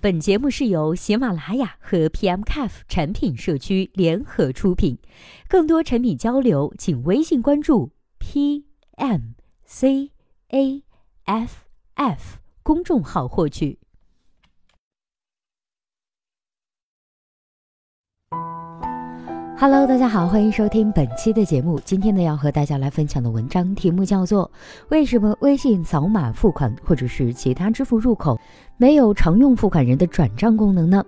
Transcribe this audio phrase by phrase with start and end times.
[0.00, 4.96] 本节目是由喜马拉雅和 PMCAF 产品社区联合出品，
[5.48, 7.90] 更多产品交流，请微信关注
[8.20, 8.60] PMCAF
[11.94, 13.80] F 公众号获取。
[19.60, 21.80] Hello，大家好，欢迎收听本期的节目。
[21.84, 24.46] 今天呢，要和大家来分享的文章题目叫做
[24.88, 28.38] 《为什么微信扫码付款或者是其他支付入口
[28.76, 31.04] 没有常用付款人的转账功能呢？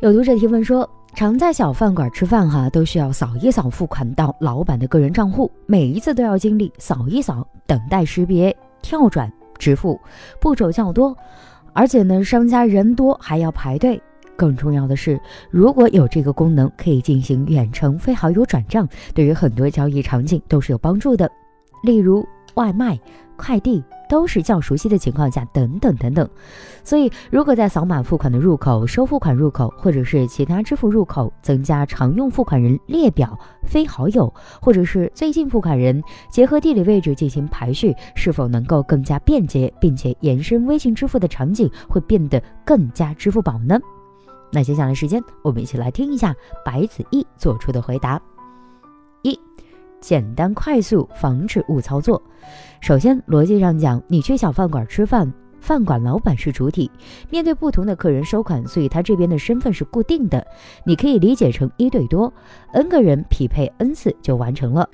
[0.00, 9.98] 有读者提问说，常在小饭馆吃饭哈，都需要扫一扫付款到老板的个人账户，每一次都要经历扫一扫、等待识别、跳转、支付，
[10.42, 11.16] 步骤较多，
[11.72, 13.98] 而且呢，商家人多还要排队。
[14.36, 15.18] 更重要的是，
[15.50, 21.30] 如果有这个功能，可以进行远程非好友转账，对于很多交易场景都是有帮助的。
[21.82, 22.98] 例如外卖、
[23.36, 26.28] 快递都是较熟悉的情况下，等等等等。
[26.82, 43.78] 所以，如果在扫码付款的入口、收付款入口或者是其他支付入口增加常用付款人列表、非好友或者是最近付款人，结合地理位置进行排序，是否能够更加便捷，并且延伸微信支付的场景会变得更加支付宝呢？
[44.52, 48.20] 那接下来时间，我们一起来听一下白子毅做出的回答：
[49.22, 49.38] 一、
[50.00, 52.22] 简单快速，防止误操作。
[52.80, 56.90] 首先，逻辑上讲，你去小饭馆吃饭，饭馆老板是主体，
[57.28, 60.46] 面对不同的客人收款，所以他这边的身份是固定的。
[60.84, 62.32] 你可以理解成一对多
[62.72, 64.88] ，n 个人匹配 n 次就完成了。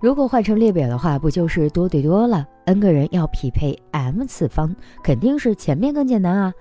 [0.00, 6.52] 如果换成列表的话，不就是多对多了？n 个人要匹配 m 次方，肯定是前面更简单啊。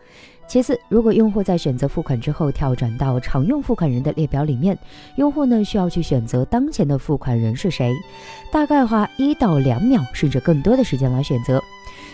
[0.46, 4.78] 其次，如果用户在选择付款之后跳转到常用付款人的列表里面，
[5.16, 7.92] 用户呢需要去选择当前的付款人是谁，
[8.52, 11.60] 大概花一到两秒甚至更多的时间来选择，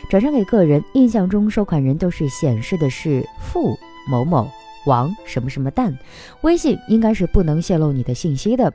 [0.10, 0.82] 转账给个人。
[0.94, 3.78] 印象中收款人都是显示的是付
[4.08, 4.50] 某某
[4.86, 5.98] 王什么什么蛋，
[6.42, 8.72] 微信应该是不能泄露你的信息的。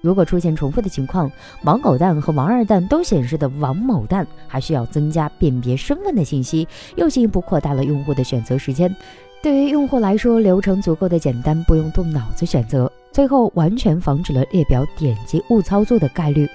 [0.00, 1.30] 如果出现重复的情况，
[1.64, 6.66] 王狗蛋和王二蛋都显示的王某蛋，还需要增加辨别身份的信息，
[6.96, 8.94] 又进一步扩大了用户的选择时间。
[9.42, 16.46] 对于用户来说，流程足够的简单，不用动脑子选择，最后完全防止了列表点击误操作的概率。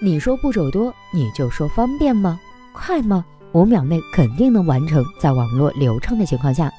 [0.00, 2.38] 你说步骤多，你就说方便吗？
[2.72, 3.24] 快吗？
[3.52, 6.72] 五秒内肯定能完成，在网络流畅的情况下。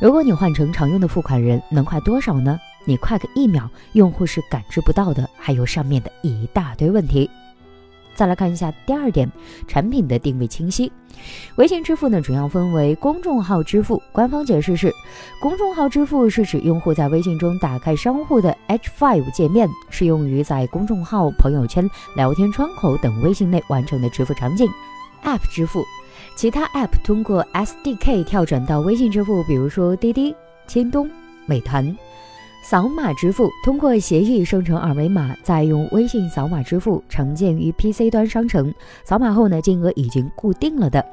[0.00, 2.58] 如果你换成常用的付款人，能快多少呢？
[2.84, 5.28] 你快个一秒，用户是感知不到的。
[5.36, 7.30] 还有上面的一大堆问题。
[8.14, 9.30] 再来看一下第二点，
[9.66, 10.90] 产品的定位清晰。
[11.56, 14.02] 微信支付呢，主要分为公众号支付。
[14.12, 14.92] 官方解释是，
[15.40, 24.68] 公众号支付是指用户在微信中打开商户的 H5 界面，适用于在公众号、朋友圈、聊天窗口等微信内完成的支付场景。
[25.24, 25.84] App 支付，
[26.34, 30.34] 其他 App 通过 SDK 跳转到微信支付，比如说滴滴、
[30.66, 31.08] 京东、
[31.46, 31.96] 美团。
[32.64, 38.72] 扫码支付通过协议生成二维码，再用微信扫码支付，常见于 PC 端商城。
[39.04, 41.04] 扫码后呢，金额已经固定了的。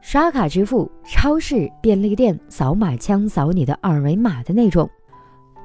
[0.00, 4.88] 刷卡支付，超市、便利店扫码枪扫你的二维码的那种。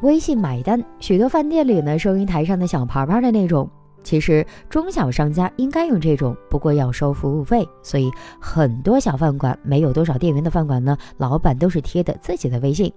[0.02, 3.70] 微信买单，许多饭店里呢，收银台上的小牌牌的那种。
[4.04, 12.92] 其实中小商家应该用这种，不过要收服务费，所以很多小饭馆没有多少店员的饭馆呢，老板都是贴的自己的微信。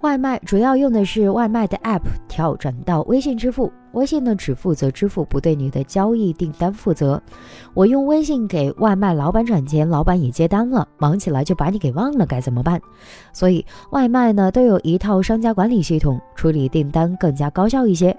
[0.00, 7.20] 外卖主要用的是外卖的 App 跳转到微信支付，微信呢只负责支付，不对你的交易订单负责。
[7.74, 12.80] 我用微信给外卖老板转钱，老板也接单了，忙起来就把你给忘了，该怎么办？
[13.32, 18.16] 所以外卖呢都有一套商家管理系统，处理订单更加高效一些。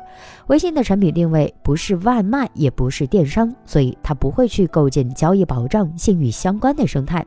[0.48, 7.26] 微信的产品定位不是外卖，也不是电商，所以它不会去构建交易保障、信誉相关的生态。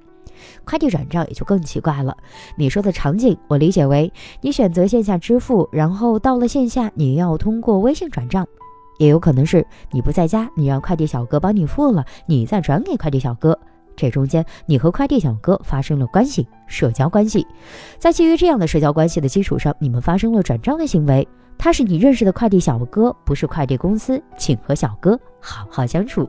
[0.65, 2.17] 快递转账也就更奇怪了。
[2.57, 8.47] 你说的场景，我理解为你选择线下支付，然后到了线下，你要通过微信转账，
[8.99, 13.59] 也有可能是你不在家，你让快递小哥帮你付了，你再转给快递小哥。
[13.95, 17.47] 这中间你和快递小哥发生了关系，社交关系，
[17.99, 21.27] 在基于这样的社交关系的基础上，你们发生了转账的行为。
[21.59, 26.29] 他是你认识的快递小哥，不是快递公司，请和小哥好好相处。